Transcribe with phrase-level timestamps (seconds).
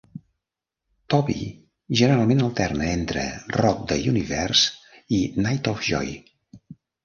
[1.13, 1.35] Toby
[1.99, 3.27] generalment alterna entre
[3.61, 4.73] Rock the Universe
[5.21, 6.15] i Night of Joy.